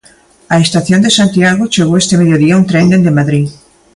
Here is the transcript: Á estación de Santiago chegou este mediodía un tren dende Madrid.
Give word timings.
Á 0.53 0.55
estación 0.65 0.99
de 1.05 1.11
Santiago 1.19 1.71
chegou 1.73 1.95
este 1.97 2.19
mediodía 2.21 2.59
un 2.61 2.65
tren 2.69 2.85
dende 2.91 3.17
Madrid. 3.19 3.45